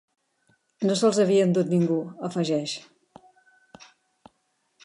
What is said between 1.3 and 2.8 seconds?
endut ningú —afegeix—.